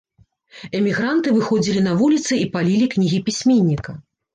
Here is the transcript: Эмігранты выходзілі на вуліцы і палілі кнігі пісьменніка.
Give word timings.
Эмігранты 0.79 1.35
выходзілі 1.37 1.85
на 1.91 1.95
вуліцы 2.03 2.33
і 2.49 2.51
палілі 2.59 2.93
кнігі 2.99 3.25
пісьменніка. 3.31 3.91